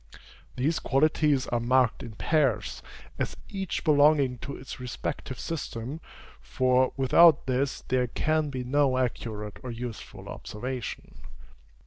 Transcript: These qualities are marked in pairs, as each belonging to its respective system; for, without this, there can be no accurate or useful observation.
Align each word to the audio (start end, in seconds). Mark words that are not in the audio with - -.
These 0.55 0.79
qualities 0.79 1.45
are 1.49 1.59
marked 1.59 2.01
in 2.01 2.13
pairs, 2.13 2.81
as 3.19 3.37
each 3.49 3.83
belonging 3.83 4.39
to 4.39 4.57
its 4.57 4.79
respective 4.79 5.39
system; 5.39 6.01
for, 6.41 6.91
without 6.97 7.45
this, 7.45 7.81
there 7.83 8.07
can 8.07 8.49
be 8.49 8.63
no 8.63 8.97
accurate 8.97 9.59
or 9.61 9.69
useful 9.69 10.27
observation. 10.27 11.21